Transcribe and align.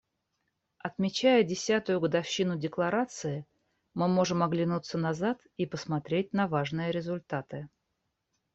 Отмечая 0.79 1.43
десятую 1.43 1.99
годовщину 1.99 2.55
Декларации, 2.57 3.45
мы 3.93 4.07
можем 4.07 4.41
оглянуться 4.41 4.97
назад 4.97 5.39
и 5.57 5.67
посмотреть 5.67 6.33
на 6.33 6.47
важные 6.47 6.91
результаты. 6.91 7.69